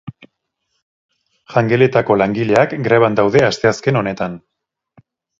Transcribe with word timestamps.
Jangeletako 1.55 2.17
langileak 2.21 2.73
greban 2.87 3.19
daude 3.19 3.43
asteazken 3.49 3.99
honetan. 4.01 4.39